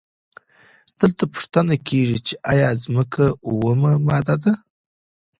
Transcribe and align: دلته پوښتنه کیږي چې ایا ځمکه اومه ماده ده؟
دلته 0.99 1.23
پوښتنه 1.33 1.73
کیږي 1.87 2.19
چې 2.27 2.33
ایا 2.51 2.69
ځمکه 2.83 3.25
اومه 3.47 3.91
ماده 4.07 4.35
ده؟ 4.43 4.53